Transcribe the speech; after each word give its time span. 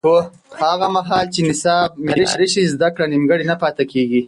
هغه 0.63 0.87
مهال 0.95 1.25
چې 1.33 1.39
نصاب 1.49 1.89
معیاري 2.05 2.47
شي، 2.53 2.63
زده 2.73 2.89
کړه 2.95 3.05
نیمګړې 3.13 3.43
نه 3.51 3.55
پاتې 3.61 3.83
کېږي. 3.91 4.19